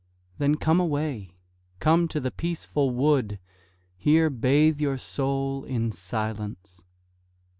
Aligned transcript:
Then 0.39 0.55
come 0.55 0.79
away, 0.79 1.35
come 1.79 2.07
to 2.07 2.19
the 2.19 2.31
peaceful 2.31 2.89
wood, 2.89 3.37
Here 3.95 4.31
bathe 4.31 4.81
your 4.81 4.97
soul 4.97 5.63
in 5.63 5.91
silence. 5.91 6.83